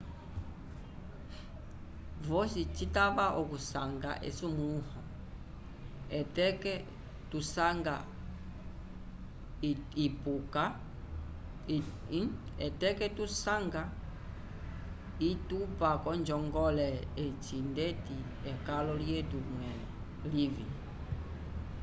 [2.27, 4.99] vosi citava okusanga esumulũho
[12.61, 13.83] etateko tusanga
[15.31, 16.87] itupa k'onjongole
[17.23, 18.17] eyi ndeti
[18.51, 19.85] ekalo lyetu mwẽle
[20.33, 20.65] livĩ